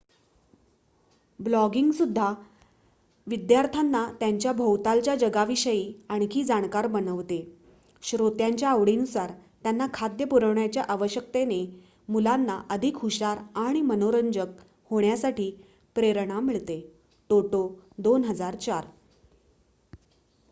[1.39, 2.29] "ब्लॉगिंगसुद्धा
[3.27, 5.83] "विद्यार्थ्यांना त्यांच्या भोवतालच्या जगाविषयी
[6.09, 7.37] आणखी जाणकार बनवते."
[8.03, 9.31] श्रोत्यांच्या आवडींनुसार
[9.63, 11.59] त्यांना खाद्य पुरविण्याच्या आवश्यकतेने
[12.09, 14.59] मुलांना अधिक हुशार आणि मनोरंजक
[14.91, 15.49] होण्यासाठी
[15.95, 16.79] प्रेरणा मिळते
[17.29, 17.67] टोटो
[18.01, 18.85] २००४.